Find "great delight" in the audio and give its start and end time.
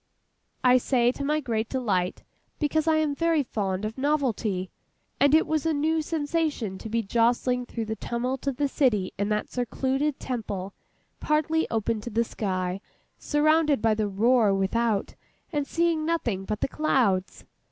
1.41-2.23